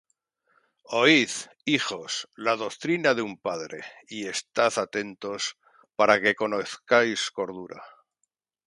Oid, 1.01 1.29
hijos, 1.63 2.27
la 2.35 2.55
doctrina 2.55 3.13
de 3.13 3.21
un 3.21 3.37
padre, 3.37 3.85
Y 4.07 4.25
estad 4.25 4.73
atentos 4.79 5.59
para 5.95 6.19
que 6.19 6.33
conozcáis 6.33 7.29
cordura. 7.29 7.83